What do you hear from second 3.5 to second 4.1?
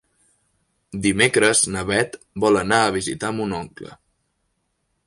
oncle.